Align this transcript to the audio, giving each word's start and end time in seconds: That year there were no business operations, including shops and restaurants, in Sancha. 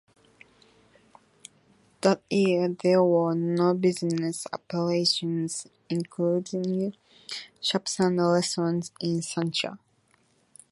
That 2.01 2.23
year 2.31 2.69
there 2.81 3.03
were 3.03 3.35
no 3.35 3.75
business 3.75 4.47
operations, 4.51 5.67
including 5.91 6.95
shops 7.61 7.99
and 7.99 8.17
restaurants, 8.19 8.91
in 8.99 9.21
Sancha. 9.21 9.77